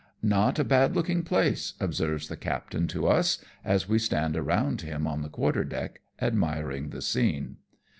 [0.39, 5.05] "Not a bad looking place/' observes the captain to us, as we stand around him
[5.05, 7.57] on the quarter deck, admiring the scene.